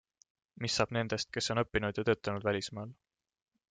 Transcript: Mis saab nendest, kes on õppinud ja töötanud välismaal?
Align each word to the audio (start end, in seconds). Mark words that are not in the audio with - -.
Mis 0.65 0.77
saab 0.79 0.95
nendest, 0.97 1.31
kes 1.37 1.51
on 1.55 1.63
õppinud 1.65 2.01
ja 2.03 2.09
töötanud 2.11 2.51
välismaal? 2.53 3.01